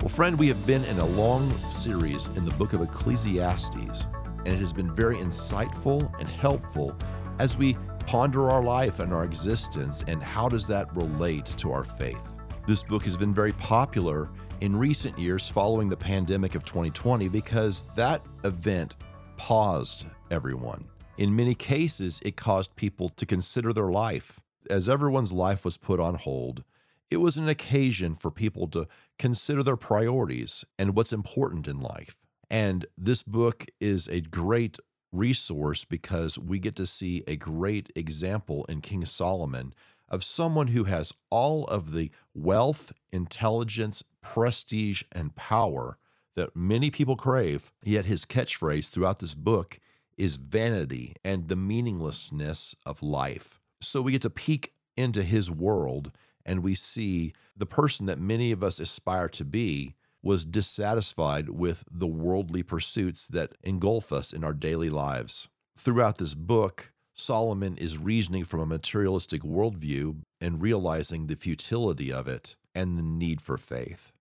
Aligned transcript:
Well, 0.00 0.08
friend, 0.08 0.38
we 0.38 0.48
have 0.48 0.66
been 0.66 0.82
in 0.86 0.98
a 0.98 1.04
long 1.04 1.52
series 1.70 2.28
in 2.28 2.46
the 2.46 2.52
book 2.52 2.72
of 2.72 2.80
Ecclesiastes, 2.80 4.06
and 4.46 4.48
it 4.48 4.56
has 4.56 4.72
been 4.72 4.94
very 4.94 5.18
insightful 5.18 6.10
and 6.18 6.26
helpful 6.26 6.96
as 7.38 7.58
we 7.58 7.76
ponder 8.06 8.48
our 8.48 8.62
life 8.62 9.00
and 9.00 9.12
our 9.12 9.24
existence 9.24 10.02
and 10.06 10.22
how 10.22 10.48
does 10.48 10.66
that 10.68 10.90
relate 10.96 11.44
to 11.58 11.70
our 11.70 11.84
faith. 11.84 12.32
This 12.66 12.82
book 12.82 13.04
has 13.04 13.18
been 13.18 13.34
very 13.34 13.52
popular 13.52 14.30
in 14.62 14.74
recent 14.74 15.18
years 15.18 15.50
following 15.50 15.90
the 15.90 15.98
pandemic 15.98 16.54
of 16.54 16.64
2020 16.64 17.28
because 17.28 17.84
that 17.94 18.24
event 18.44 18.96
paused 19.36 20.06
everyone. 20.30 20.88
In 21.18 21.36
many 21.36 21.54
cases, 21.54 22.22
it 22.24 22.38
caused 22.38 22.74
people 22.74 23.10
to 23.10 23.26
consider 23.26 23.74
their 23.74 23.90
life. 23.90 24.40
As 24.70 24.88
everyone's 24.88 25.34
life 25.34 25.62
was 25.62 25.76
put 25.76 26.00
on 26.00 26.14
hold, 26.14 26.64
it 27.10 27.18
was 27.18 27.36
an 27.36 27.48
occasion 27.48 28.14
for 28.14 28.30
people 28.30 28.68
to 28.68 28.86
consider 29.20 29.62
their 29.62 29.76
priorities 29.76 30.64
and 30.78 30.96
what's 30.96 31.12
important 31.12 31.68
in 31.68 31.78
life. 31.78 32.16
And 32.48 32.86
this 32.96 33.22
book 33.22 33.66
is 33.78 34.08
a 34.08 34.22
great 34.22 34.78
resource 35.12 35.84
because 35.84 36.38
we 36.38 36.58
get 36.58 36.74
to 36.76 36.86
see 36.86 37.22
a 37.26 37.36
great 37.36 37.92
example 37.94 38.64
in 38.64 38.80
King 38.80 39.04
Solomon 39.04 39.74
of 40.08 40.24
someone 40.24 40.68
who 40.68 40.84
has 40.84 41.12
all 41.28 41.66
of 41.66 41.92
the 41.92 42.10
wealth, 42.34 42.94
intelligence, 43.12 44.02
prestige, 44.22 45.02
and 45.12 45.36
power 45.36 45.98
that 46.34 46.56
many 46.56 46.90
people 46.90 47.14
crave. 47.14 47.72
Yet 47.84 48.06
his 48.06 48.24
catchphrase 48.24 48.88
throughout 48.88 49.18
this 49.18 49.34
book 49.34 49.78
is 50.16 50.36
vanity 50.36 51.14
and 51.22 51.48
the 51.48 51.56
meaninglessness 51.56 52.74
of 52.86 53.02
life. 53.02 53.60
So 53.82 54.00
we 54.00 54.12
get 54.12 54.22
to 54.22 54.30
peek 54.30 54.72
into 54.96 55.22
his 55.22 55.50
world 55.50 56.10
and 56.44 56.62
we 56.62 56.74
see 56.74 57.32
the 57.56 57.66
person 57.66 58.06
that 58.06 58.18
many 58.18 58.52
of 58.52 58.62
us 58.62 58.80
aspire 58.80 59.28
to 59.28 59.44
be 59.44 59.94
was 60.22 60.44
dissatisfied 60.44 61.48
with 61.50 61.84
the 61.90 62.06
worldly 62.06 62.62
pursuits 62.62 63.26
that 63.26 63.52
engulf 63.62 64.12
us 64.12 64.32
in 64.32 64.44
our 64.44 64.52
daily 64.52 64.90
lives. 64.90 65.48
Throughout 65.78 66.18
this 66.18 66.34
book, 66.34 66.92
Solomon 67.14 67.76
is 67.76 67.98
reasoning 67.98 68.44
from 68.44 68.60
a 68.60 68.66
materialistic 68.66 69.42
worldview 69.42 70.22
and 70.40 70.62
realizing 70.62 71.26
the 71.26 71.36
futility 71.36 72.12
of 72.12 72.28
it 72.28 72.56
and 72.74 72.98
the 72.98 73.02
need 73.02 73.40
for 73.40 73.56
faith. 73.56 74.12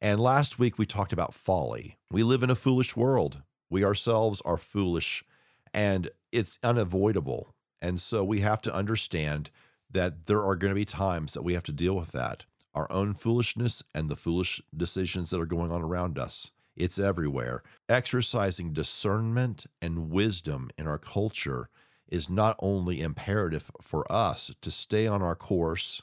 And 0.00 0.20
last 0.20 0.58
week 0.58 0.78
we 0.78 0.86
talked 0.86 1.12
about 1.12 1.34
folly. 1.34 1.96
We 2.10 2.22
live 2.22 2.42
in 2.42 2.50
a 2.50 2.56
foolish 2.56 2.96
world. 2.96 3.42
We 3.70 3.84
ourselves 3.84 4.42
are 4.44 4.58
foolish 4.58 5.24
and 5.72 6.10
it's 6.30 6.58
unavoidable. 6.62 7.54
And 7.82 8.00
so 8.00 8.24
we 8.24 8.40
have 8.40 8.62
to 8.62 8.74
understand 8.74 9.50
that 9.94 10.26
there 10.26 10.42
are 10.42 10.56
going 10.56 10.70
to 10.70 10.74
be 10.74 10.84
times 10.84 11.32
that 11.32 11.42
we 11.42 11.54
have 11.54 11.62
to 11.64 11.72
deal 11.72 11.96
with 11.96 12.12
that 12.12 12.44
our 12.74 12.90
own 12.90 13.14
foolishness 13.14 13.84
and 13.94 14.08
the 14.08 14.16
foolish 14.16 14.60
decisions 14.76 15.30
that 15.30 15.40
are 15.40 15.46
going 15.46 15.70
on 15.70 15.80
around 15.80 16.18
us. 16.18 16.50
It's 16.76 16.98
everywhere. 16.98 17.62
Exercising 17.88 18.72
discernment 18.72 19.66
and 19.80 20.10
wisdom 20.10 20.70
in 20.76 20.88
our 20.88 20.98
culture 20.98 21.68
is 22.08 22.28
not 22.28 22.56
only 22.58 23.00
imperative 23.00 23.70
for 23.80 24.10
us 24.10 24.50
to 24.60 24.70
stay 24.70 25.06
on 25.06 25.22
our 25.22 25.36
course 25.36 26.02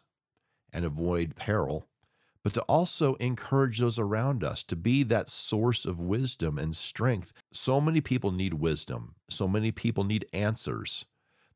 and 0.71 0.85
avoid 0.85 1.35
peril, 1.35 1.87
but 2.43 2.53
to 2.53 2.61
also 2.61 3.15
encourage 3.15 3.79
those 3.79 3.99
around 3.99 4.43
us 4.43 4.63
to 4.63 4.75
be 4.75 5.03
that 5.03 5.29
source 5.29 5.85
of 5.85 5.99
wisdom 5.99 6.57
and 6.57 6.75
strength. 6.75 7.33
So 7.51 7.81
many 7.81 8.01
people 8.01 8.31
need 8.31 8.55
wisdom, 8.55 9.15
so 9.29 9.47
many 9.47 9.71
people 9.71 10.05
need 10.05 10.25
answers. 10.31 11.05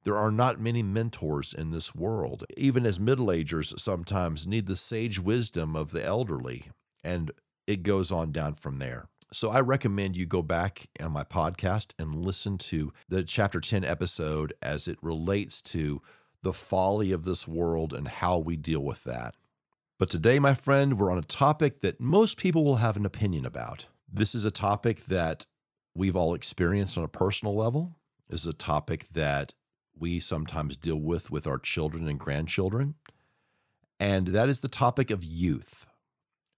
There 0.06 0.16
are 0.16 0.32
not 0.32 0.62
many 0.62 0.84
mentors 0.84 1.52
in 1.52 1.72
this 1.72 1.96
world. 1.96 2.46
Even 2.56 2.86
as 2.86 3.00
middle 3.00 3.32
agers 3.32 3.74
sometimes 3.78 4.46
need 4.46 4.68
the 4.68 4.76
sage 4.76 5.20
wisdom 5.20 5.76
of 5.76 5.92
the 5.92 6.04
elderly, 6.04 6.68
and 7.04 7.32
it 7.66 7.82
goes 7.82 8.12
on 8.12 8.32
down 8.32 8.54
from 8.54 8.78
there. 8.78 9.08
So 9.34 9.50
I 9.50 9.62
recommend 9.62 10.16
you 10.16 10.28
go 10.28 10.44
back 10.44 10.88
on 11.00 11.12
my 11.12 11.24
podcast 11.24 11.94
and 11.98 12.16
listen 12.16 12.60
to 12.60 12.94
the 13.10 13.24
chapter 13.24 13.60
10 13.60 13.84
episode 13.84 14.54
as 14.62 14.88
it 14.88 15.00
relates 15.02 15.62
to 15.64 16.04
the 16.44 16.54
folly 16.54 17.12
of 17.12 17.24
this 17.24 17.48
world 17.48 17.92
and 17.92 18.08
how 18.08 18.38
we 18.38 18.56
deal 18.56 18.82
with 18.82 19.04
that. 19.06 19.34
But 19.98 20.12
today, 20.12 20.38
my 20.38 20.54
friend, 20.54 21.00
we're 21.00 21.12
on 21.12 21.18
a 21.18 21.24
topic 21.24 21.82
that 21.82 22.00
most 22.00 22.38
people 22.38 22.64
will 22.64 22.76
have 22.76 22.96
an 22.96 23.06
opinion 23.06 23.44
about. 23.44 23.88
This 24.08 24.36
is 24.36 24.46
a 24.46 24.52
topic 24.52 25.06
that 25.06 25.48
we've 25.96 26.16
all 26.16 26.36
experienced 26.36 26.96
on 26.96 27.04
a 27.04 27.08
personal 27.08 27.56
level. 27.56 27.98
This 28.30 28.42
is 28.42 28.48
a 28.48 28.54
topic 28.54 29.08
that 29.12 29.56
we 29.98 30.20
sometimes 30.20 30.76
deal 30.76 31.00
with 31.00 31.32
with 31.32 31.48
our 31.48 31.58
children 31.58 32.08
and 32.08 32.20
grandchildren. 32.20 32.96
And 34.00 34.28
that 34.28 34.50
is 34.50 34.60
the 34.60 34.68
topic 34.68 35.10
of 35.10 35.24
youth. 35.24 35.86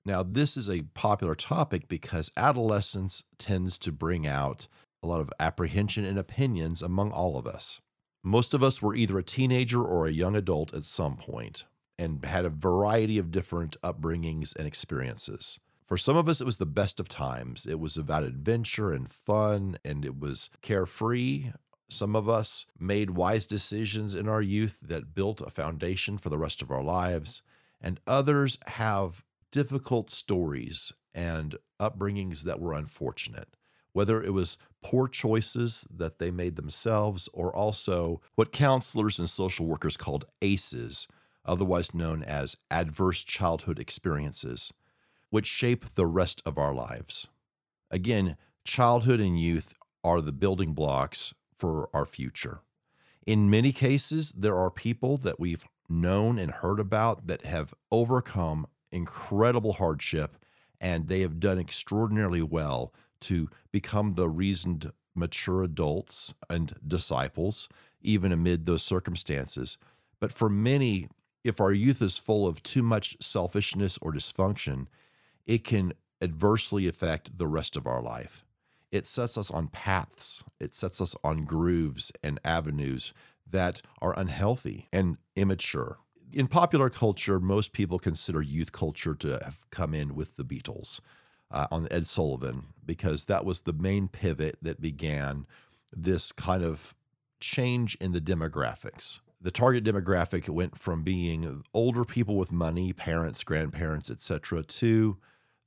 Now, 0.06 0.24
this 0.24 0.56
is 0.58 0.70
a 0.70 0.84
popular 0.94 1.36
topic 1.36 1.88
because 1.88 2.32
adolescence 2.38 3.24
tends 3.38 3.78
to 3.80 3.92
bring 3.92 4.26
out 4.26 4.68
a 5.04 5.08
lot 5.08 5.22
of 5.22 5.30
apprehension 5.40 6.06
and 6.06 6.18
opinions 6.18 6.82
among 6.82 7.12
all 7.12 7.38
of 7.38 7.46
us. 7.46 7.82
Most 8.24 8.54
of 8.54 8.64
us 8.64 8.82
were 8.82 8.96
either 8.96 9.18
a 9.18 9.24
teenager 9.24 9.84
or 9.84 10.08
a 10.08 10.12
young 10.12 10.36
adult 10.36 10.74
at 10.74 10.86
some 10.86 11.18
point 11.18 11.66
and 12.00 12.24
had 12.26 12.46
a 12.46 12.50
variety 12.50 13.18
of 13.18 13.32
different 13.32 13.80
upbringings 13.82 14.56
and 14.56 14.68
experiences. 14.68 15.60
For 15.88 15.98
some 15.98 16.18
of 16.18 16.28
us, 16.28 16.42
it 16.42 16.46
was 16.46 16.58
the 16.58 16.66
best 16.66 17.00
of 17.00 17.08
times. 17.08 17.66
It 17.66 17.80
was 17.80 17.96
about 17.96 18.24
adventure 18.24 18.92
and 18.92 19.10
fun, 19.10 19.78
and 19.86 20.04
it 20.04 20.20
was 20.20 20.50
carefree. 20.62 21.52
Some 21.90 22.16
of 22.16 22.28
us 22.28 22.66
made 22.78 23.12
wise 23.12 23.48
decisions 23.48 24.14
in 24.14 24.28
our 24.28 24.42
youth 24.42 24.80
that 24.82 25.16
built 25.16 25.42
a 25.42 25.50
foundation 25.50 26.18
for 26.18 26.30
the 26.30 26.38
rest 26.38 26.62
of 26.62 26.70
our 26.70 26.84
lives, 26.84 27.42
and 27.80 28.00
others 28.06 28.58
have 28.68 29.24
difficult 29.52 30.10
stories 30.10 30.92
and 31.16 31.56
upbringings 31.80 32.44
that 32.44 32.60
were 32.60 32.74
unfortunate, 32.74 33.56
whether 33.94 34.22
it 34.22 34.34
was 34.34 34.58
poor 34.84 35.08
choices 35.08 35.88
that 35.90 36.20
they 36.20 36.30
made 36.30 36.58
themselves 36.58 37.30
or 37.34 37.56
also 37.56 38.22
what 38.36 38.52
counselors 38.52 39.18
and 39.18 39.30
social 39.30 39.66
workers 39.66 39.96
called 39.96 40.26
ACEs, 40.42 41.08
otherwise 41.46 41.94
known 41.94 42.22
as 42.22 42.58
adverse 42.70 43.24
childhood 43.24 43.80
experiences, 43.80 44.74
which 45.30 45.48
shape 45.48 45.94
the 45.96 46.06
rest 46.06 46.42
of 46.46 46.58
our 46.58 46.74
lives. 46.74 47.28
Again, 47.90 48.36
childhood 48.66 49.22
and 49.22 49.40
youth 49.40 49.78
are 50.04 50.22
the 50.22 50.34
building 50.34 50.74
blocks 50.74 51.34
for 51.58 51.90
our 51.94 52.06
future. 52.06 52.62
In 53.26 53.50
many 53.50 53.72
cases, 53.72 54.32
there 54.36 54.56
are 54.56 54.72
people 54.72 55.18
that 55.18 55.40
we've 55.40 55.66
known 55.90 56.38
and 56.38 56.52
heard 56.52 56.80
about 56.80 57.28
that 57.28 57.46
have 57.46 57.74
overcome 57.92 58.68
incredible 58.92 59.74
hardship 59.74 60.38
and 60.80 61.08
they 61.08 61.22
have 61.22 61.40
done 61.40 61.60
extraordinarily 61.60 62.42
well 62.42 62.94
to 63.20 63.50
become 63.72 64.14
the 64.14 64.30
reasoned, 64.30 64.92
mature 65.16 65.64
adults 65.64 66.34
and 66.50 66.76
disciples, 66.86 67.68
even 68.02 68.32
amid 68.32 68.66
those 68.66 68.84
circumstances. 68.84 69.78
But 70.20 70.32
for 70.32 70.50
many, 70.50 71.10
if 71.44 71.60
our 71.60 71.74
youth 71.74 72.02
is 72.02 72.18
full 72.18 72.48
of 72.48 72.64
too 72.64 72.84
much 72.84 73.18
selfishness 73.20 73.98
or 74.02 74.14
dysfunction, 74.14 74.88
it 75.46 75.64
can 75.64 75.94
adversely 76.22 76.88
affect 76.88 77.38
the 77.38 77.48
rest 77.48 77.76
of 77.76 77.88
our 77.88 78.02
life 78.02 78.46
it 78.92 79.08
sets 79.08 79.38
us 79.38 79.52
on 79.52 79.68
paths, 79.68 80.44
it 80.60 80.74
sets 80.76 81.02
us 81.02 81.16
on 81.24 81.42
grooves 81.42 82.12
and 82.24 82.40
avenues 82.46 83.14
that 83.50 83.82
are 84.02 84.18
unhealthy 84.18 84.88
and 84.92 85.18
immature. 85.36 85.98
In 86.34 86.48
popular 86.48 86.90
culture, 86.90 87.40
most 87.40 87.72
people 87.72 88.00
consider 88.00 88.42
youth 88.42 88.72
culture 88.72 89.16
to 89.16 89.40
have 89.44 89.66
come 89.72 89.94
in 89.94 90.16
with 90.16 90.36
the 90.36 90.44
Beatles 90.44 91.00
uh, 91.52 91.68
on 91.72 91.88
Ed 91.90 92.08
Sullivan 92.08 92.68
because 92.86 93.26
that 93.26 93.46
was 93.46 93.62
the 93.62 93.74
main 93.74 94.08
pivot 94.08 94.58
that 94.62 94.82
began 94.82 95.46
this 95.92 96.32
kind 96.32 96.64
of 96.64 96.94
change 97.40 97.96
in 98.02 98.12
the 98.12 98.22
demographics. 98.22 99.20
The 99.40 99.52
target 99.52 99.84
demographic 99.84 100.50
went 100.50 100.78
from 100.78 101.04
being 101.04 101.64
older 101.74 102.04
people 102.04 102.36
with 102.36 102.52
money, 102.52 102.92
parents, 102.92 103.44
grandparents, 103.44 104.10
etc., 104.10 104.64
to 104.64 105.18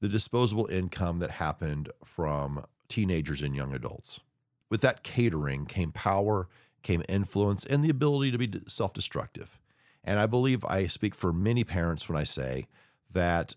the 0.01 0.09
disposable 0.09 0.67
income 0.67 1.21
that 1.21 1.33
happened 1.33 1.91
from 2.05 2.65
teenagers 2.91 3.41
and 3.41 3.57
young 3.57 3.73
adults. 3.73 4.21
With 4.69 4.83
that 4.83 5.03
catering 5.03 5.65
came 5.65 5.93
power, 5.93 6.49
came 6.83 7.03
influence, 7.09 7.65
and 7.65 7.83
the 7.83 7.91
ability 7.91 8.31
to 8.33 8.39
be 8.39 8.61
self 8.69 8.93
destructive. 8.93 9.59
And 10.05 10.19
I 10.21 10.27
believe 10.27 10.65
I 10.65 10.87
speak 10.87 11.15
for 11.15 11.33
many 11.33 11.65
parents 11.65 12.09
when 12.09 12.19
I 12.19 12.25
say 12.25 12.67
that 13.11 13.55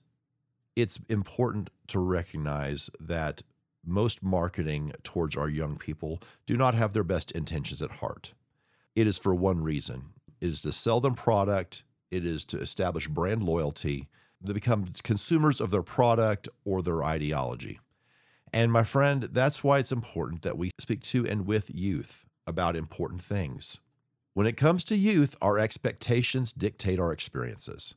it's 0.75 0.99
important 1.09 1.69
to 1.87 1.99
recognize 1.99 2.89
that 2.99 3.43
most 3.85 4.23
marketing 4.23 4.93
towards 5.03 5.35
our 5.35 5.49
young 5.49 5.77
people 5.77 6.21
do 6.47 6.57
not 6.57 6.73
have 6.73 6.93
their 6.93 7.03
best 7.03 7.31
intentions 7.31 7.81
at 7.81 7.91
heart. 7.91 8.33
It 8.95 9.07
is 9.07 9.17
for 9.17 9.35
one 9.35 9.61
reason 9.61 10.13
it 10.41 10.49
is 10.49 10.61
to 10.61 10.71
sell 10.71 10.99
them 10.99 11.15
product, 11.15 11.83
it 12.11 12.25
is 12.25 12.43
to 12.45 12.59
establish 12.59 13.07
brand 13.07 13.43
loyalty, 13.43 14.09
to 14.45 14.53
become 14.53 14.89
consumers 15.03 15.61
of 15.61 15.71
their 15.71 15.83
product 15.83 16.49
or 16.65 16.81
their 16.81 17.03
ideology. 17.03 17.79
And 18.53 18.71
my 18.71 18.83
friend, 18.83 19.29
that's 19.31 19.63
why 19.63 19.79
it's 19.79 19.91
important 19.91 20.43
that 20.43 20.57
we 20.59 20.69
speak 20.79 21.01
to 21.03 21.27
and 21.27 21.47
with 21.47 21.73
youth 21.73 22.27
about 22.45 22.75
important 22.75 23.23
things. 23.23 23.79
When 24.35 24.45
it 24.45 24.57
comes 24.57 24.85
to 24.85 24.95
youth, 24.95 25.35
our 25.41 25.57
expectations 25.57 26.53
dictate 26.53 26.99
our 26.99 27.11
experiences. 27.11 27.95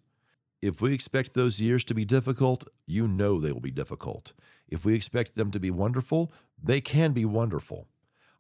If 0.63 0.81
we 0.81 0.95
expect 0.95 1.35
those 1.35 1.61
years 1.61 1.85
to 1.85 1.95
be 1.95 2.07
difficult, 2.07 2.67
you 2.87 3.07
know 3.07 3.39
they 3.39 3.53
will 3.53 3.61
be 3.61 3.71
difficult. 3.71 4.33
If 4.67 4.85
we 4.85 4.95
expect 4.95 5.37
them 5.37 5.51
to 5.51 5.61
be 5.61 5.71
wonderful, 5.71 6.33
they 6.63 6.81
can 6.81 7.13
be 7.13 7.27
wonderful. 7.27 7.87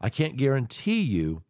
I 0.00 0.08
can't 0.08 0.38
guarantee 0.38 1.02
you 1.02 1.42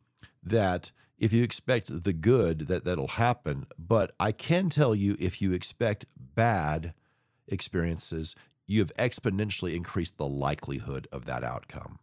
that 0.43 0.91
if 1.17 1.33
you 1.33 1.45
expect 1.45 2.05
the 2.05 2.13
good 2.13 2.67
that 2.67 2.85
that'll 2.85 3.09
happen, 3.09 3.67
but 3.79 4.13
I 4.19 4.33
can 4.33 4.69
tell 4.69 4.95
you 4.95 5.17
if 5.19 5.41
you 5.41 5.53
expect 5.53 6.07
bad 6.17 6.93
experiences, 7.49 8.35
you 8.67 8.81
have 8.81 8.95
exponentially 8.95 9.75
increased 9.75 10.17
the 10.17 10.27
likelihood 10.27 11.07
of 11.13 11.25
that 11.27 11.45
outcome. 11.45 11.99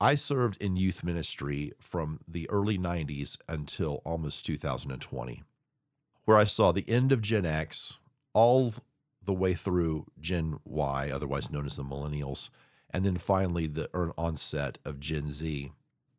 I 0.00 0.14
served 0.16 0.60
in 0.60 0.76
youth 0.76 1.04
ministry 1.04 1.72
from 1.78 2.20
the 2.26 2.50
early 2.50 2.76
90s 2.76 3.36
until 3.48 4.02
almost 4.04 4.44
2020, 4.44 5.42
where 6.24 6.36
I 6.36 6.44
saw 6.44 6.72
the 6.72 6.88
end 6.88 7.12
of 7.12 7.22
Gen 7.22 7.46
X, 7.46 7.98
all 8.32 8.74
the 9.24 9.32
way 9.32 9.54
through 9.54 10.06
Gen 10.20 10.58
Y, 10.64 11.10
otherwise 11.12 11.50
known 11.50 11.66
as 11.66 11.76
the 11.76 11.84
millennials, 11.84 12.50
and 12.90 13.06
then 13.06 13.16
finally 13.16 13.66
the 13.66 13.88
onset 14.18 14.78
of 14.84 14.98
Gen 14.98 15.28
Z. 15.28 15.70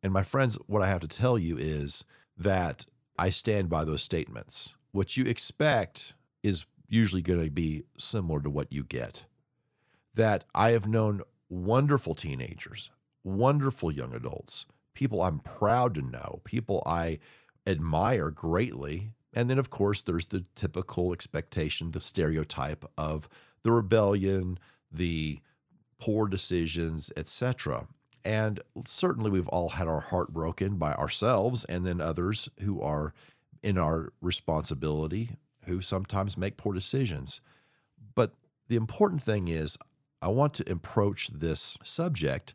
And 0.02 0.12
my 0.12 0.22
friends, 0.22 0.56
what 0.66 0.82
I 0.82 0.88
have 0.88 1.00
to 1.00 1.08
tell 1.08 1.38
you 1.38 1.56
is 1.58 2.04
that 2.36 2.86
I 3.18 3.30
stand 3.30 3.68
by 3.68 3.84
those 3.84 4.02
statements. 4.02 4.76
What 4.92 5.16
you 5.16 5.24
expect 5.24 6.14
is 6.42 6.66
usually 6.88 7.22
going 7.22 7.44
to 7.44 7.50
be 7.50 7.84
similar 7.98 8.40
to 8.40 8.50
what 8.50 8.72
you 8.72 8.82
get. 8.82 9.24
That 10.14 10.44
I 10.54 10.70
have 10.70 10.86
known 10.86 11.22
wonderful 11.48 12.14
teenagers, 12.14 12.90
wonderful 13.22 13.90
young 13.90 14.14
adults, 14.14 14.66
people 14.94 15.22
I'm 15.22 15.40
proud 15.40 15.94
to 15.94 16.02
know, 16.02 16.40
people 16.44 16.82
I 16.86 17.18
admire 17.66 18.30
greatly. 18.30 19.10
And 19.32 19.50
then, 19.50 19.58
of 19.58 19.70
course, 19.70 20.02
there's 20.02 20.26
the 20.26 20.44
typical 20.54 21.12
expectation, 21.12 21.90
the 21.90 22.00
stereotype 22.00 22.84
of 22.96 23.28
the 23.64 23.72
rebellion, 23.72 24.58
the 24.92 25.40
poor 25.98 26.28
decisions, 26.28 27.10
etc. 27.16 27.88
And 28.24 28.60
certainly, 28.86 29.30
we've 29.30 29.48
all 29.48 29.70
had 29.70 29.88
our 29.88 30.00
heart 30.00 30.32
broken 30.32 30.76
by 30.76 30.94
ourselves 30.94 31.64
and 31.64 31.84
then 31.84 32.00
others 32.00 32.48
who 32.60 32.80
are 32.80 33.12
in 33.62 33.78
our 33.78 34.12
responsibility 34.20 35.30
who 35.66 35.80
sometimes 35.80 36.36
make 36.36 36.56
poor 36.56 36.72
decisions. 36.72 37.40
But 38.14 38.34
the 38.68 38.76
important 38.76 39.22
thing 39.22 39.48
is, 39.48 39.78
I 40.24 40.28
want 40.28 40.54
to 40.54 40.72
approach 40.72 41.28
this 41.28 41.76
subject 41.84 42.54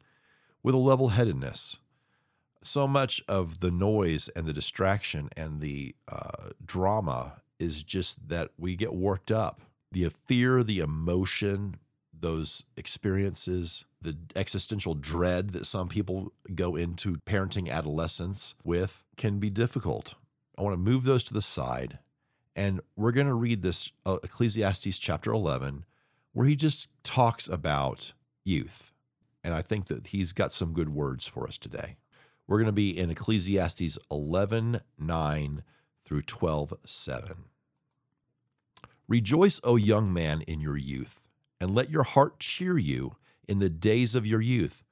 with 0.63 0.73
a 0.73 0.79
level 0.79 1.09
headedness. 1.09 1.77
So 2.63 2.87
much 2.87 3.21
of 3.27 3.59
the 3.59 3.69
noise 3.69 4.27
and 4.29 4.47
the 4.47 4.53
distraction 4.53 5.29
and 5.37 5.61
the 5.61 5.95
uh, 6.11 6.49
drama 6.65 7.43
is 7.59 7.83
just 7.83 8.27
that 8.27 8.49
we 8.57 8.75
get 8.75 8.95
worked 8.95 9.31
up. 9.31 9.61
The 9.91 10.11
fear, 10.25 10.63
the 10.63 10.79
emotion, 10.79 11.75
those 12.11 12.63
experiences, 12.75 13.85
the 14.01 14.17
existential 14.35 14.95
dread 14.95 15.51
that 15.51 15.67
some 15.67 15.89
people 15.89 16.33
go 16.55 16.75
into 16.75 17.17
parenting 17.27 17.69
adolescence 17.69 18.55
with 18.63 19.03
can 19.15 19.37
be 19.37 19.51
difficult. 19.51 20.15
I 20.57 20.63
want 20.63 20.73
to 20.73 20.77
move 20.77 21.03
those 21.03 21.23
to 21.25 21.35
the 21.35 21.41
side. 21.41 21.99
And 22.55 22.81
we're 22.95 23.11
going 23.11 23.27
to 23.27 23.33
read 23.33 23.61
this 23.61 23.91
uh, 24.07 24.17
Ecclesiastes 24.23 24.97
chapter 24.97 25.31
11, 25.31 25.85
where 26.33 26.47
he 26.47 26.55
just 26.55 26.89
talks 27.03 27.47
about 27.47 28.13
youth. 28.45 28.91
And 29.43 29.53
I 29.53 29.61
think 29.61 29.87
that 29.87 30.07
he's 30.07 30.33
got 30.33 30.51
some 30.51 30.73
good 30.73 30.89
words 30.89 31.27
for 31.27 31.47
us 31.47 31.57
today. 31.57 31.97
We're 32.47 32.57
going 32.57 32.65
to 32.67 32.71
be 32.71 32.97
in 32.97 33.09
Ecclesiastes 33.09 33.97
11 34.11 34.81
9 34.97 35.63
through 36.05 36.21
12 36.23 36.73
7. 36.83 37.45
Rejoice, 39.07 39.59
O 39.63 39.75
young 39.75 40.13
man, 40.13 40.41
in 40.41 40.59
your 40.59 40.77
youth 40.77 41.21
and 41.59 41.75
let 41.75 41.89
your 41.89 42.03
heart 42.03 42.39
cheer 42.39 42.77
you 42.77 43.15
in 43.47 43.59
the 43.59 43.69
days 43.69 44.15
of 44.15 44.25
your 44.25 44.41
youth. 44.41 44.83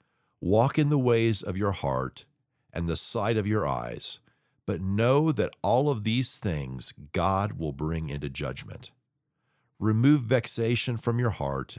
Walk 0.41 0.77
in 0.77 0.89
the 0.89 0.97
ways 0.97 1.41
of 1.41 1.57
your 1.57 1.71
heart 1.71 2.25
and 2.73 2.87
the 2.87 2.97
sight 2.97 3.37
of 3.37 3.47
your 3.47 3.67
eyes, 3.67 4.19
but 4.65 4.81
know 4.81 5.31
that 5.31 5.55
all 5.61 5.89
of 5.89 6.03
these 6.03 6.37
things 6.37 6.93
God 7.13 7.53
will 7.53 7.71
bring 7.71 8.09
into 8.09 8.29
judgment. 8.29 8.91
Remove 9.79 10.21
vexation 10.21 10.97
from 10.97 11.19
your 11.19 11.29
heart 11.29 11.77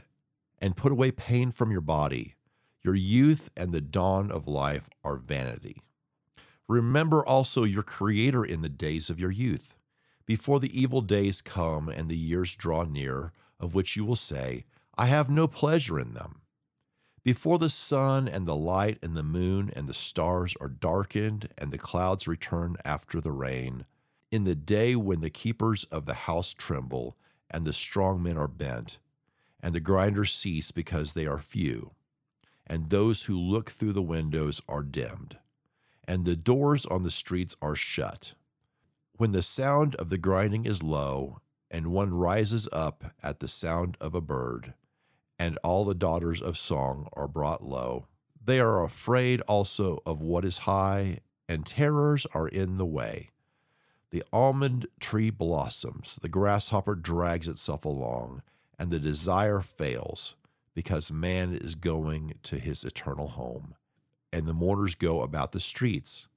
and 0.57 0.77
put 0.77 0.91
away 0.91 1.11
pain 1.11 1.51
from 1.51 1.71
your 1.71 1.81
body. 1.81 2.35
Your 2.81 2.95
youth 2.95 3.49
and 3.57 3.73
the 3.73 3.81
dawn 3.81 4.31
of 4.31 4.47
life 4.47 4.89
are 5.03 5.17
vanity. 5.17 5.81
Remember 6.69 7.25
also 7.25 7.63
your 7.63 7.83
Creator 7.83 8.45
in 8.45 8.61
the 8.61 8.69
days 8.69 9.09
of 9.09 9.19
your 9.19 9.31
youth, 9.31 9.75
before 10.25 10.59
the 10.59 10.79
evil 10.79 11.01
days 11.01 11.41
come 11.41 11.89
and 11.89 12.07
the 12.07 12.17
years 12.17 12.55
draw 12.55 12.83
near, 12.83 13.33
of 13.59 13.73
which 13.73 13.97
you 13.97 14.05
will 14.05 14.15
say, 14.15 14.65
I 14.97 15.07
have 15.07 15.29
no 15.29 15.47
pleasure 15.47 15.99
in 15.99 16.13
them. 16.13 16.41
Before 17.23 17.57
the 17.57 17.69
sun 17.69 18.29
and 18.29 18.47
the 18.47 18.55
light 18.55 18.97
and 19.01 19.17
the 19.17 19.23
moon 19.23 19.71
and 19.75 19.89
the 19.89 19.93
stars 19.93 20.55
are 20.61 20.69
darkened 20.69 21.49
and 21.57 21.71
the 21.71 21.77
clouds 21.77 22.27
return 22.27 22.77
after 22.85 23.19
the 23.19 23.31
rain, 23.33 23.85
in 24.31 24.45
the 24.45 24.55
day 24.55 24.95
when 24.95 25.19
the 25.19 25.29
keepers 25.29 25.83
of 25.85 26.05
the 26.05 26.13
house 26.13 26.53
tremble 26.53 27.17
and 27.49 27.65
the 27.65 27.73
strong 27.73 28.21
men 28.21 28.37
are 28.37 28.47
bent, 28.47 28.99
and 29.61 29.73
the 29.73 29.79
grinders 29.79 30.33
cease 30.33 30.71
because 30.71 31.13
they 31.13 31.25
are 31.25 31.39
few, 31.39 31.91
and 32.67 32.89
those 32.89 33.23
who 33.23 33.37
look 33.37 33.71
through 33.71 33.93
the 33.93 34.01
windows 34.01 34.61
are 34.67 34.83
dimmed, 34.83 35.37
and 36.07 36.25
the 36.25 36.35
doors 36.35 36.85
on 36.85 37.03
the 37.03 37.11
streets 37.11 37.55
are 37.61 37.75
shut. 37.75 38.33
When 39.17 39.31
the 39.31 39.43
sound 39.43 39.95
of 39.95 40.09
the 40.09 40.17
grinding 40.17 40.65
is 40.65 40.81
low, 40.81 41.41
and 41.71 41.87
one 41.87 42.13
rises 42.13 42.67
up 42.71 43.13
at 43.21 43.39
the 43.39 43.47
sound 43.47 43.97
of 43.99 44.15
a 44.15 44.21
bird, 44.21 44.73
and 45.37 45.57
all 45.63 45.85
the 45.85 45.95
daughters 45.95 46.41
of 46.41 46.57
song 46.57 47.07
are 47.13 47.27
brought 47.27 47.63
low. 47.63 48.07
They 48.43 48.59
are 48.59 48.83
afraid 48.83 49.41
also 49.41 50.01
of 50.05 50.21
what 50.21 50.45
is 50.45 50.59
high, 50.59 51.19
and 51.47 51.65
terrors 51.65 52.25
are 52.33 52.47
in 52.47 52.77
the 52.77 52.85
way. 52.85 53.29
The 54.11 54.23
almond 54.33 54.87
tree 54.99 55.29
blossoms, 55.29 56.17
the 56.21 56.29
grasshopper 56.29 56.95
drags 56.95 57.47
itself 57.47 57.85
along, 57.85 58.41
and 58.79 58.89
the 58.89 58.99
desire 58.99 59.61
fails, 59.61 60.35
because 60.73 61.11
man 61.11 61.53
is 61.53 61.75
going 61.75 62.33
to 62.43 62.57
his 62.57 62.83
eternal 62.83 63.27
home, 63.29 63.75
and 64.33 64.47
the 64.47 64.53
mourners 64.53 64.95
go 64.95 65.21
about 65.21 65.51
the 65.51 65.59
streets. 65.59 66.27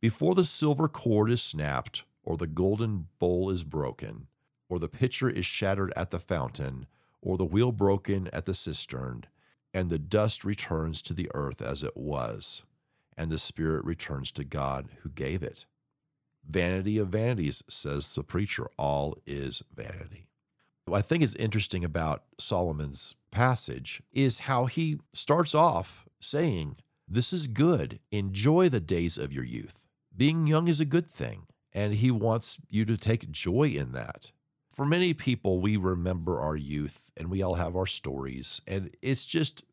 Before 0.00 0.34
the 0.34 0.44
silver 0.44 0.88
cord 0.88 1.30
is 1.30 1.42
snapped, 1.42 2.04
or 2.22 2.36
the 2.36 2.46
golden 2.46 3.08
bowl 3.18 3.50
is 3.50 3.62
broken, 3.64 4.28
or 4.68 4.78
the 4.78 4.88
pitcher 4.88 5.28
is 5.28 5.44
shattered 5.44 5.92
at 5.96 6.10
the 6.10 6.18
fountain, 6.18 6.86
or 7.20 7.36
the 7.36 7.44
wheel 7.44 7.72
broken 7.72 8.28
at 8.32 8.46
the 8.46 8.54
cistern, 8.54 9.24
and 9.74 9.90
the 9.90 9.98
dust 9.98 10.44
returns 10.44 11.02
to 11.02 11.12
the 11.12 11.30
earth 11.34 11.60
as 11.60 11.82
it 11.82 11.96
was, 11.96 12.62
and 13.16 13.30
the 13.30 13.38
spirit 13.38 13.84
returns 13.84 14.32
to 14.32 14.44
God 14.44 14.88
who 15.02 15.10
gave 15.10 15.42
it. 15.42 15.66
Vanity 16.48 16.98
of 16.98 17.08
vanities, 17.08 17.62
says 17.68 18.14
the 18.14 18.22
preacher, 18.22 18.68
all 18.78 19.16
is 19.26 19.62
vanity. 19.74 20.28
What 20.84 20.98
I 20.98 21.02
think 21.02 21.22
is 21.22 21.34
interesting 21.34 21.84
about 21.84 22.22
Solomon's 22.38 23.16
passage 23.30 24.02
is 24.12 24.40
how 24.40 24.66
he 24.66 24.98
starts 25.12 25.54
off 25.54 26.06
saying, 26.20 26.76
This 27.08 27.32
is 27.32 27.48
good. 27.48 27.98
Enjoy 28.12 28.68
the 28.68 28.80
days 28.80 29.18
of 29.18 29.32
your 29.32 29.44
youth. 29.44 29.86
Being 30.16 30.46
young 30.46 30.68
is 30.68 30.80
a 30.80 30.84
good 30.84 31.10
thing, 31.10 31.46
and 31.72 31.94
he 31.94 32.10
wants 32.10 32.58
you 32.70 32.84
to 32.84 32.96
take 32.96 33.30
joy 33.30 33.68
in 33.68 33.92
that 33.92 34.30
for 34.76 34.84
many 34.84 35.14
people, 35.14 35.58
we 35.58 35.78
remember 35.78 36.38
our 36.38 36.54
youth 36.54 37.10
and 37.16 37.30
we 37.30 37.40
all 37.40 37.54
have 37.54 37.74
our 37.74 37.86
stories. 37.86 38.60
And 38.66 38.94
it's 39.00 39.24
just 39.24 39.64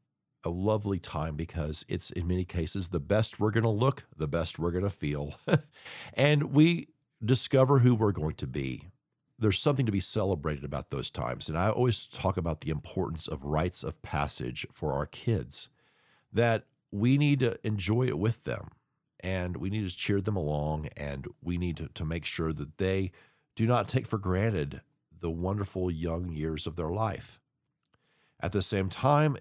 a 0.44 0.50
lovely 0.50 1.00
time 1.00 1.36
because 1.36 1.86
it's 1.88 2.12
in 2.12 2.28
many 2.28 2.46
cases 2.46 2.90
the 2.90 3.00
best 3.00 3.40
we're 3.40 3.52
going 3.52 3.64
to 3.64 3.70
look, 3.70 4.06
the 4.16 4.28
best 4.28 4.60
we're 4.60 4.72
going 4.72 4.84
to 4.84 4.90
feel. 4.90 5.36
and 6.14 6.54
we 6.54 6.88
discover 7.24 7.80
who 7.80 7.96
we're 7.96 8.12
going 8.12 8.36
to 8.36 8.48
be. 8.48 8.90
There's 9.40 9.60
something 9.60 9.86
to 9.86 9.92
be 9.92 10.00
celebrated 10.00 10.64
about 10.64 10.90
those 10.90 11.10
times. 11.10 11.50
And 11.50 11.58
I 11.58 11.70
always 11.70 12.08
talk 12.08 12.38
about 12.38 12.62
the 12.62 12.70
importance 12.70 13.28
of 13.28 13.44
rites 13.44 13.84
of 13.84 14.02
passage 14.02 14.66
for 14.72 14.94
our 14.94 15.06
kids, 15.06 15.70
that 16.32 16.66
we 16.92 17.18
need 17.18 17.40
to 17.40 17.58
enjoy 17.66 18.04
it 18.04 18.20
with 18.20 18.44
them 18.44 18.70
and 19.20 19.58
we 19.58 19.70
need 19.70 19.90
to 19.90 19.96
cheer 19.96 20.22
them 20.22 20.36
along 20.36 20.90
and 20.98 21.28
we 21.42 21.58
need 21.58 21.78
to, 21.78 21.88
to 21.96 22.06
make 22.06 22.26
sure 22.26 22.54
that 22.54 22.78
they 22.78 23.12
do 23.56 23.66
not 23.66 23.88
take 23.88 24.06
for 24.06 24.18
granted 24.18 24.82
the 25.20 25.32
wonderful 25.32 25.90
young 25.90 26.30
years 26.30 26.68
of 26.68 26.76
their 26.76 26.90
life. 26.90 27.40
At 28.40 28.52
the 28.52 28.62
same 28.62 28.90
time, 28.90 29.38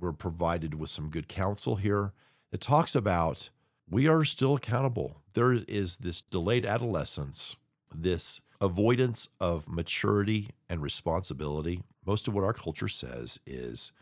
we're 0.00 0.12
provided 0.12 0.74
with 0.74 0.90
some 0.90 1.10
good 1.10 1.28
counsel 1.28 1.76
here. 1.76 2.12
It 2.52 2.60
talks 2.60 2.94
about 2.94 3.50
we 3.88 4.08
are 4.08 4.24
still 4.24 4.56
accountable. 4.56 5.22
There 5.34 5.52
is 5.52 5.98
this 5.98 6.22
delayed 6.22 6.66
adolescence, 6.66 7.56
this 7.94 8.40
avoidance 8.60 9.28
of 9.40 9.68
maturity 9.68 10.50
and 10.68 10.82
responsibility. 10.82 11.82
Most 12.04 12.26
of 12.28 12.34
what 12.34 12.44
our 12.44 12.52
culture 12.52 12.88
says 12.88 13.40
is 13.46 13.92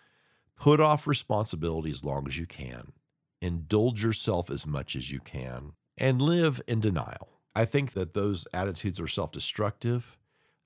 put 0.57 0.81
off 0.81 1.07
responsibility 1.07 1.91
as 1.91 2.05
long 2.05 2.27
as 2.29 2.39
you 2.39 2.47
can, 2.47 2.93
indulge 3.41 4.03
yourself 4.03 4.51
as 4.51 4.67
much 4.67 4.95
as 4.97 5.11
you 5.11 5.21
can, 5.21 5.73
and 5.99 6.23
live 6.23 6.61
in 6.67 6.81
denial. 6.81 7.29
I 7.55 7.65
think 7.65 7.93
that 7.93 8.15
those 8.15 8.47
attitudes 8.53 9.01
are 9.01 9.09
self 9.09 9.33
destructive. 9.33 10.17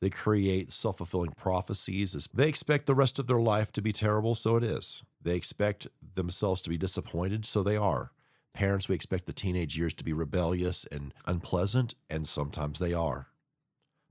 They 0.00 0.10
create 0.10 0.72
self 0.72 0.98
fulfilling 0.98 1.32
prophecies. 1.32 2.28
They 2.32 2.48
expect 2.48 2.86
the 2.86 2.94
rest 2.94 3.18
of 3.18 3.26
their 3.26 3.40
life 3.40 3.72
to 3.72 3.82
be 3.82 3.92
terrible, 3.92 4.34
so 4.34 4.56
it 4.56 4.64
is. 4.64 5.02
They 5.20 5.36
expect 5.36 5.88
themselves 6.14 6.62
to 6.62 6.70
be 6.70 6.78
disappointed, 6.78 7.44
so 7.44 7.62
they 7.62 7.76
are. 7.76 8.12
Parents, 8.54 8.88
we 8.88 8.94
expect 8.94 9.26
the 9.26 9.32
teenage 9.32 9.76
years 9.76 9.94
to 9.94 10.04
be 10.04 10.12
rebellious 10.12 10.86
and 10.90 11.12
unpleasant, 11.26 11.94
and 12.08 12.26
sometimes 12.26 12.78
they 12.78 12.92
are. 12.92 13.28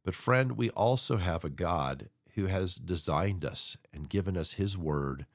But, 0.04 0.16
friend, 0.16 0.54
we 0.54 0.70
also 0.70 1.18
have 1.18 1.44
a 1.44 1.50
God 1.50 2.10
who 2.36 2.46
has 2.46 2.76
designed 2.76 3.44
us 3.44 3.78
and 3.92 4.10
given 4.10 4.38
us 4.38 4.54
His 4.54 4.78
Word 4.78 5.26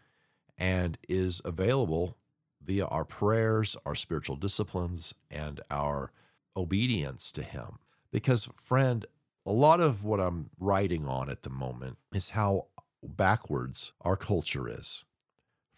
and 0.56 0.96
is 1.08 1.42
available 1.44 2.16
via 2.64 2.86
our 2.86 3.04
prayers, 3.04 3.76
our 3.84 3.94
spiritual 3.94 4.36
disciplines, 4.36 5.12
and 5.30 5.60
our 5.70 6.12
obedience 6.56 7.32
to 7.32 7.42
Him. 7.42 7.78
Because, 8.12 8.48
friend, 8.54 9.04
a 9.44 9.52
lot 9.52 9.80
of 9.80 10.04
what 10.04 10.20
I'm 10.20 10.50
writing 10.58 11.06
on 11.06 11.28
at 11.28 11.42
the 11.42 11.50
moment 11.50 11.98
is 12.14 12.30
how 12.30 12.66
backwards 13.02 13.92
our 14.02 14.16
culture 14.16 14.68
is. 14.68 15.04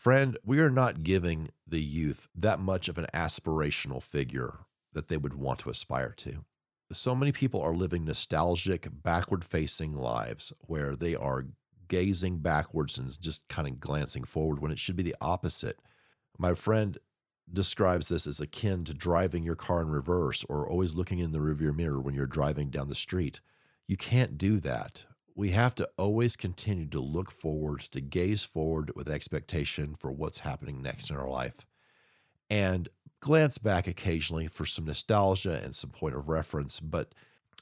Friend, 0.05 0.37
we 0.45 0.61
are 0.61 0.69
not 0.69 1.03
giving 1.03 1.49
the 1.67 1.81
youth 1.81 2.29
that 2.35 2.61
much 2.61 2.91
of 2.91 2.99
an 2.99 3.07
aspirational 3.15 4.03
figure 4.03 4.67
that 4.93 5.09
they 5.09 5.17
would 5.17 5.33
want 5.33 5.61
to 5.61 5.71
aspire 5.71 6.13
to. 6.19 6.45
So 6.93 7.15
many 7.15 7.33
people 7.33 7.63
are 7.63 7.75
living 7.75 8.05
nostalgic, 8.05 8.87
backward 9.03 9.47
facing 9.47 9.95
lives 9.95 10.53
where 10.61 10.95
they 10.95 11.15
are 11.15 11.47
gazing 11.89 12.41
backwards 12.41 12.99
and 12.99 13.19
just 13.19 13.49
kind 13.49 13.67
of 13.67 13.81
glancing 13.81 14.25
forward 14.25 14.61
when 14.61 14.71
it 14.71 14.79
should 14.79 14.95
be 14.95 15.03
the 15.03 15.17
opposite. 15.23 15.79
My 16.37 16.53
friend 16.53 16.99
describes 17.51 18.09
this 18.09 18.27
as 18.27 18.41
akin 18.41 18.85
to 18.85 18.93
driving 18.93 19.43
your 19.43 19.57
car 19.57 19.81
in 19.81 19.89
reverse 19.89 20.45
or 20.51 20.69
always 20.69 20.93
looking 20.93 21.19
in 21.19 21.33
the 21.33 21.39
rearview 21.39 21.75
mirror 21.75 21.99
when 21.99 22.15
you're 22.15 22.27
driving 22.27 22.69
down 22.69 22.91
the 22.91 22.95
street. 22.95 23.41
You 23.89 23.97
can't 23.97 24.37
do 24.37 24.61
that. 24.61 25.07
We 25.37 25.51
have 25.51 25.75
to 25.77 25.89
always 25.99 26.37
continue 26.37 26.87
to 26.87 27.01
look 27.01 27.31
forward, 27.31 27.81
to 27.91 28.01
gaze 28.01 28.45
forward 28.45 28.93
with 28.95 29.09
expectation 29.09 29.97
for 29.99 30.13
what's 30.13 30.39
happening 30.39 30.81
next 30.81 31.11
in 31.11 31.17
our 31.17 31.29
life, 31.29 31.67
and 32.49 32.89
glance 33.21 33.59
back 33.59 33.89
occasionally 33.89 34.47
for 34.47 34.65
some 34.65 34.85
nostalgia 34.85 35.61
and 35.65 35.75
some 35.75 35.91
point 35.91 36.15
of 36.15 36.29
reference, 36.29 36.79
but 36.79 37.15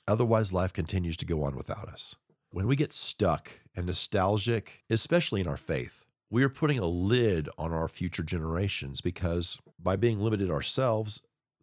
otherwise, 0.07 0.53
life 0.53 0.73
continues 0.73 1.17
to 1.17 1.25
go 1.25 1.43
on 1.45 1.57
without 1.57 1.89
us. 1.89 2.17
When 2.51 2.67
we 2.67 2.77
get 2.77 2.93
stuck 2.93 3.51
and 3.75 3.87
nostalgic, 3.87 4.83
especially 4.91 5.41
in 5.41 5.49
our 5.49 5.57
faith, 5.57 6.05
we 6.29 6.43
are 6.43 6.51
putting 6.51 6.79
a 6.79 6.87
lid 6.87 7.49
on 7.57 7.73
our 7.73 7.89
future 7.89 8.23
generations 8.23 9.01
because 9.01 9.59
by 9.79 9.97
being 9.97 10.21
limited 10.21 10.51
ourselves, 10.51 11.23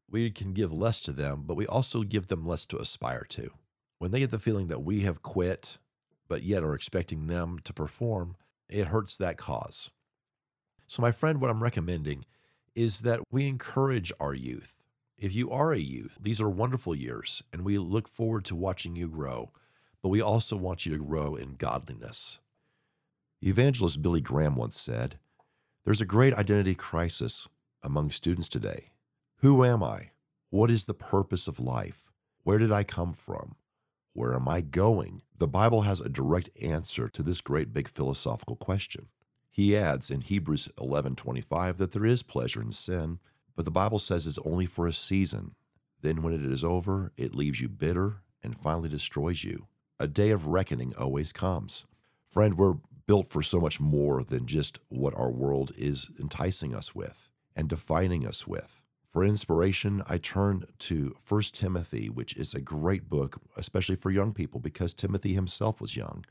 we 0.09 0.31
can 0.31 0.53
give 0.53 0.73
less 0.73 1.01
to 1.01 1.11
them, 1.11 1.43
but 1.45 1.55
we 1.57 1.67
also 1.67 2.01
give 2.01 2.27
them 2.27 2.47
less 2.47 2.65
to 2.67 2.77
aspire 2.77 3.25
to. 3.29 3.51
When 3.99 4.11
they 4.11 4.19
get 4.19 4.31
the 4.31 4.39
feeling 4.39 4.67
that 4.67 4.81
we 4.83 5.01
have 5.01 5.21
quit, 5.21 5.77
but 6.29 6.43
yet 6.43 6.63
are 6.63 6.73
expecting 6.73 7.27
them 7.27 7.59
to 7.65 7.73
perform, 7.73 8.37
it 8.69 8.87
hurts 8.87 9.17
that 9.17 9.37
cause. 9.37 9.91
So, 10.87 11.01
my 11.01 11.11
friend, 11.11 11.41
what 11.41 11.51
I'm 11.51 11.61
recommending 11.61 12.23
is 12.75 13.01
that 13.01 13.19
we 13.29 13.47
encourage 13.47 14.13
our 14.19 14.33
youth. 14.33 14.77
If 15.17 15.35
you 15.35 15.51
are 15.51 15.73
a 15.73 15.79
youth, 15.79 16.17
these 16.21 16.39
are 16.39 16.49
wonderful 16.49 16.95
years, 16.95 17.43
and 17.51 17.65
we 17.65 17.77
look 17.77 18.07
forward 18.07 18.45
to 18.45 18.55
watching 18.55 18.95
you 18.95 19.09
grow 19.09 19.51
but 20.01 20.09
we 20.09 20.21
also 20.21 20.55
want 20.55 20.85
you 20.85 20.93
to 20.93 21.03
grow 21.03 21.35
in 21.35 21.55
godliness. 21.55 22.39
Evangelist 23.41 24.01
Billy 24.01 24.21
Graham 24.21 24.55
once 24.55 24.79
said, 24.79 25.19
There's 25.85 26.01
a 26.01 26.05
great 26.05 26.33
identity 26.33 26.75
crisis 26.75 27.47
among 27.83 28.11
students 28.11 28.49
today. 28.49 28.91
Who 29.37 29.63
am 29.63 29.83
I? 29.83 30.11
What 30.49 30.71
is 30.71 30.85
the 30.85 30.93
purpose 30.93 31.47
of 31.47 31.59
life? 31.59 32.11
Where 32.43 32.57
did 32.57 32.71
I 32.71 32.83
come 32.83 33.13
from? 33.13 33.55
Where 34.19 34.35
am 34.35 34.49
I 34.49 34.59
going? 34.59 35.21
The 35.37 35.47
Bible 35.47 35.83
has 35.83 36.01
a 36.01 36.09
direct 36.09 36.49
answer 36.61 37.07
to 37.07 37.23
this 37.23 37.39
great 37.39 37.71
big 37.71 37.87
philosophical 37.87 38.57
question. 38.57 39.07
He 39.49 39.77
adds 39.77 40.11
in 40.11 40.19
Hebrews 40.19 40.67
11:25 40.77 41.77
that 41.77 41.93
there 41.93 42.05
is 42.05 42.21
pleasure 42.21 42.61
in 42.61 42.73
sin, 42.73 43.19
but 43.55 43.63
the 43.63 43.71
Bible 43.71 43.97
says 43.97 44.27
it's 44.27 44.37
only 44.39 44.65
for 44.65 44.87
a 44.87 44.91
season. 44.91 45.55
Then 46.01 46.21
when 46.21 46.33
it 46.33 46.43
is 46.43 46.65
over, 46.65 47.13
it 47.15 47.33
leaves 47.33 47.61
you 47.61 47.69
bitter 47.69 48.21
and 48.43 48.59
finally 48.59 48.89
destroys 48.89 49.45
you 49.45 49.69
a 50.01 50.07
day 50.07 50.31
of 50.31 50.47
reckoning 50.47 50.93
always 50.97 51.31
comes. 51.31 51.85
Friend, 52.27 52.57
we're 52.57 52.75
built 53.07 53.29
for 53.29 53.41
so 53.41 53.61
much 53.61 53.79
more 53.79 54.25
than 54.25 54.47
just 54.47 54.79
what 54.89 55.15
our 55.15 55.31
world 55.31 55.71
is 55.77 56.11
enticing 56.19 56.75
us 56.75 56.93
with 56.93 57.29
and 57.55 57.69
defining 57.69 58.27
us 58.27 58.45
with. 58.45 58.83
For 59.19 59.25
inspiration, 59.25 60.01
I 60.07 60.17
turn 60.17 60.63
to 60.77 61.17
1 61.27 61.41
Timothy, 61.51 62.09
which 62.09 62.37
is 62.37 62.53
a 62.53 62.61
great 62.61 63.09
book, 63.09 63.41
especially 63.57 63.97
for 63.97 64.11
young 64.11 64.31
people, 64.31 64.61
because 64.61 64.93
Timothy 64.93 65.33
himself 65.33 65.81
was 65.81 65.97
young. 65.97 66.23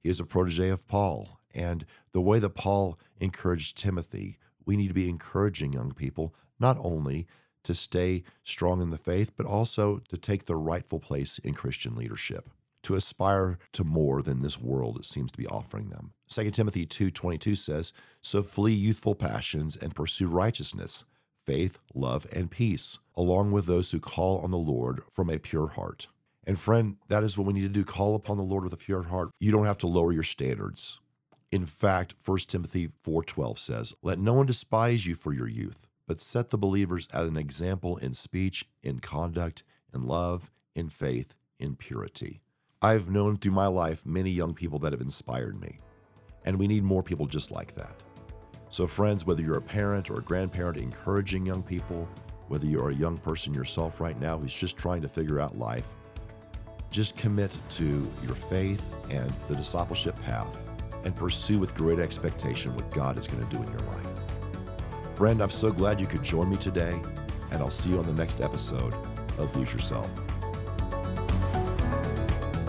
He 0.00 0.08
is 0.08 0.18
a 0.18 0.24
protege 0.24 0.68
of 0.70 0.88
Paul. 0.88 1.38
And 1.54 1.86
the 2.10 2.20
way 2.20 2.40
that 2.40 2.56
Paul 2.56 2.98
encouraged 3.20 3.78
Timothy, 3.78 4.38
we 4.66 4.76
need 4.76 4.88
to 4.88 4.92
be 4.92 5.08
encouraging 5.08 5.72
young 5.72 5.92
people 5.92 6.34
not 6.58 6.78
only 6.80 7.28
to 7.62 7.74
stay 7.74 8.24
strong 8.42 8.82
in 8.82 8.90
the 8.90 8.98
faith, 8.98 9.30
but 9.36 9.46
also 9.46 10.00
to 10.08 10.16
take 10.16 10.46
their 10.46 10.58
rightful 10.58 10.98
place 10.98 11.38
in 11.38 11.54
Christian 11.54 11.94
leadership 11.94 12.50
to 12.82 12.96
aspire 12.96 13.60
to 13.70 13.84
more 13.84 14.20
than 14.20 14.42
this 14.42 14.60
world 14.60 15.04
seems 15.04 15.30
to 15.30 15.38
be 15.38 15.46
offering 15.46 15.90
them. 15.90 16.12
2 16.26 16.50
Timothy 16.50 16.86
2:22 16.86 17.54
says, 17.54 17.92
"So 18.20 18.42
flee 18.42 18.74
youthful 18.74 19.14
passions 19.14 19.76
and 19.76 19.94
pursue 19.94 20.26
righteousness, 20.26 21.04
faith, 21.44 21.78
love, 21.94 22.26
and 22.32 22.50
peace, 22.50 22.98
along 23.16 23.52
with 23.52 23.66
those 23.66 23.90
who 23.90 24.00
call 24.00 24.38
on 24.38 24.50
the 24.50 24.58
Lord 24.58 25.02
from 25.10 25.30
a 25.30 25.38
pure 25.38 25.68
heart." 25.68 26.08
And 26.44 26.58
friend, 26.58 26.96
that 27.08 27.22
is 27.22 27.38
what 27.38 27.46
we 27.46 27.52
need 27.52 27.62
to 27.62 27.68
do. 27.68 27.84
Call 27.84 28.14
upon 28.14 28.36
the 28.36 28.42
Lord 28.42 28.64
with 28.64 28.72
a 28.72 28.76
pure 28.76 29.04
heart. 29.04 29.30
You 29.38 29.52
don't 29.52 29.66
have 29.66 29.78
to 29.78 29.86
lower 29.86 30.12
your 30.12 30.22
standards. 30.22 30.98
In 31.52 31.66
fact, 31.66 32.14
1 32.18 32.48
Timothy 32.48 32.90
4:12 33.02 33.58
says, 33.58 33.94
"Let 34.02 34.18
no 34.18 34.32
one 34.32 34.46
despise 34.46 35.06
you 35.06 35.14
for 35.14 35.32
your 35.32 35.46
youth, 35.46 35.86
but 36.06 36.20
set 36.20 36.50
the 36.50 36.58
believers 36.58 37.06
as 37.12 37.28
an 37.28 37.36
example 37.36 37.96
in 37.96 38.14
speech, 38.14 38.68
in 38.82 39.00
conduct, 39.00 39.62
in 39.94 40.02
love, 40.02 40.50
in 40.74 40.88
faith, 40.88 41.34
in 41.58 41.76
purity." 41.76 42.40
I've 42.80 43.08
known 43.08 43.36
through 43.36 43.52
my 43.52 43.68
life 43.68 44.04
many 44.04 44.30
young 44.30 44.54
people 44.54 44.80
that 44.80 44.92
have 44.92 45.00
inspired 45.00 45.60
me, 45.60 45.78
and 46.44 46.58
we 46.58 46.66
need 46.66 46.82
more 46.82 47.02
people 47.04 47.26
just 47.26 47.52
like 47.52 47.74
that. 47.76 48.02
So, 48.72 48.86
friends, 48.86 49.26
whether 49.26 49.42
you're 49.42 49.58
a 49.58 49.60
parent 49.60 50.08
or 50.08 50.16
a 50.16 50.22
grandparent 50.22 50.78
encouraging 50.78 51.44
young 51.44 51.62
people, 51.62 52.08
whether 52.48 52.64
you're 52.64 52.88
a 52.88 52.94
young 52.94 53.18
person 53.18 53.52
yourself 53.52 54.00
right 54.00 54.18
now 54.18 54.38
who's 54.38 54.54
just 54.54 54.78
trying 54.78 55.02
to 55.02 55.10
figure 55.10 55.38
out 55.40 55.58
life, 55.58 55.86
just 56.90 57.14
commit 57.14 57.60
to 57.68 58.10
your 58.24 58.34
faith 58.34 58.82
and 59.10 59.30
the 59.46 59.54
discipleship 59.54 60.18
path 60.22 60.56
and 61.04 61.14
pursue 61.14 61.58
with 61.58 61.74
great 61.74 61.98
expectation 61.98 62.74
what 62.74 62.90
God 62.92 63.18
is 63.18 63.28
going 63.28 63.46
to 63.46 63.54
do 63.54 63.62
in 63.62 63.70
your 63.72 63.80
life. 63.80 64.06
Friend, 65.16 65.42
I'm 65.42 65.50
so 65.50 65.70
glad 65.70 66.00
you 66.00 66.06
could 66.06 66.22
join 66.22 66.48
me 66.48 66.56
today, 66.56 66.98
and 67.50 67.62
I'll 67.62 67.70
see 67.70 67.90
you 67.90 67.98
on 67.98 68.06
the 68.06 68.14
next 68.14 68.40
episode 68.40 68.94
of 69.36 69.54
Lose 69.54 69.74
Yourself. 69.74 70.08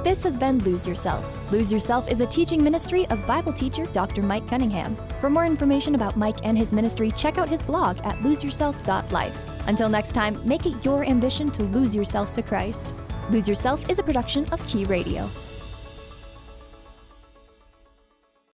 This 0.04 0.22
has 0.24 0.36
been 0.36 0.60
Lose 0.66 0.86
Yourself. 0.86 1.26
Lose 1.50 1.72
Yourself 1.72 2.10
is 2.10 2.20
a 2.20 2.26
teaching 2.26 2.62
ministry 2.62 3.08
of 3.08 3.26
Bible 3.26 3.54
teacher 3.54 3.86
Dr. 3.86 4.22
Mike 4.22 4.46
Cunningham. 4.50 4.98
For 5.22 5.30
more 5.30 5.46
information 5.46 5.96
about 5.96 6.18
Mike 6.18 6.40
and 6.44 6.58
his 6.58 6.74
ministry, 6.74 7.10
check 7.12 7.38
out 7.38 7.48
his 7.48 7.64
blog 7.64 7.98
at 8.00 8.18
loseyourself.life. 8.18 9.38
Until 9.66 9.88
next 9.88 10.12
time, 10.12 10.46
make 10.46 10.66
it 10.66 10.84
your 10.84 11.06
ambition 11.06 11.50
to 11.52 11.64
lose 11.64 11.96
yourself 11.96 12.34
to 12.34 12.44
Christ. 12.44 12.94
Lose 13.30 13.48
Yourself 13.48 13.90
is 13.90 13.98
a 13.98 14.04
production 14.04 14.46
of 14.50 14.66
Key 14.68 14.84
Radio. 14.84 15.30